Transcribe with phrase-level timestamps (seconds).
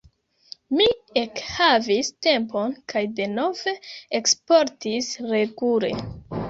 [0.77, 0.87] Mi
[1.21, 3.77] ekhavis tempon kaj denove
[4.23, 5.97] eksportis regule.